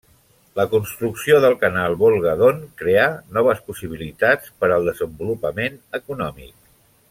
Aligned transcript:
La 0.59 0.63
construcció 0.69 1.41
del 1.43 1.57
canal 1.63 1.97
Volga-Don 1.99 2.63
creà 2.83 3.05
noves 3.37 3.61
possibilitats 3.69 4.53
per 4.63 4.71
al 4.79 4.91
desenvolupament 4.93 5.81
econòmic. 6.01 6.59